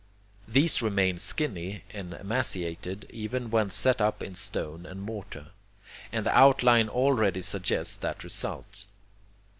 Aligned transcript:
These 0.47 0.81
remain 0.81 1.19
skinny 1.19 1.83
and 1.91 2.15
emaciated 2.15 3.05
even 3.11 3.51
when 3.51 3.69
set 3.69 4.01
up 4.01 4.23
in 4.23 4.33
stone 4.33 4.83
and 4.87 4.99
mortar, 4.99 5.49
and 6.11 6.25
the 6.25 6.35
outline 6.35 6.89
already 6.89 7.43
suggests 7.43 7.97
that 7.97 8.23
result. 8.23 8.87